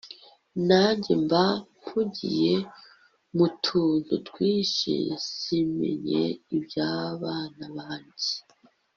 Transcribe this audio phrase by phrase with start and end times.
[0.67, 1.45] nanjye mba
[1.79, 2.55] mpugiye
[3.37, 4.93] mutuntu twinshi
[5.29, 6.23] simenye
[6.55, 8.33] ibyabana banjye